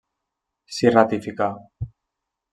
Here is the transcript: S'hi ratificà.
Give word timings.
S'hi 0.77 0.93
ratificà. 0.95 1.51